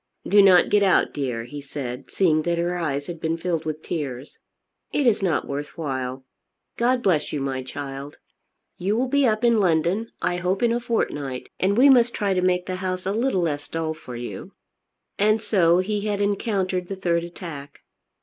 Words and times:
"Do 0.27 0.41
not 0.41 0.69
get 0.69 0.81
out, 0.81 1.13
dear," 1.13 1.43
he 1.43 1.61
said, 1.61 2.09
seeing 2.09 2.41
that 2.41 2.57
her 2.57 2.75
eyes 2.75 3.05
had 3.05 3.21
been 3.21 3.37
filled 3.37 3.65
with 3.65 3.83
tears. 3.83 4.39
"It 4.91 5.05
is 5.05 5.21
not 5.21 5.47
worth 5.47 5.77
while. 5.77 6.25
God 6.75 7.03
bless 7.03 7.31
you, 7.31 7.39
my 7.39 7.61
child! 7.61 8.17
You 8.79 8.97
will 8.97 9.07
be 9.07 9.27
up 9.27 9.43
in 9.43 9.59
London 9.59 10.11
I 10.19 10.37
hope 10.37 10.63
in 10.63 10.71
a 10.71 10.79
fortnight, 10.79 11.49
and 11.59 11.77
we 11.77 11.87
must 11.87 12.15
try 12.15 12.33
to 12.33 12.41
make 12.41 12.65
the 12.65 12.77
house 12.77 13.05
a 13.05 13.11
little 13.11 13.41
less 13.41 13.67
dull 13.67 13.93
for 13.93 14.15
you." 14.15 14.53
And 15.19 15.39
so 15.39 15.77
he 15.77 16.01
had 16.07 16.19
encountered 16.19 16.87
the 16.87 16.95
third 16.95 17.23
attack. 17.23 17.81